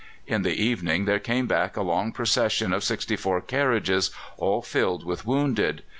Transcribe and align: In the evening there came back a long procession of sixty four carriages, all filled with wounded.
In 0.25 0.41
the 0.41 0.49
evening 0.59 1.05
there 1.05 1.19
came 1.19 1.45
back 1.45 1.77
a 1.77 1.83
long 1.83 2.11
procession 2.11 2.73
of 2.73 2.83
sixty 2.83 3.15
four 3.15 3.39
carriages, 3.39 4.09
all 4.37 4.63
filled 4.63 5.05
with 5.05 5.27
wounded. 5.27 5.83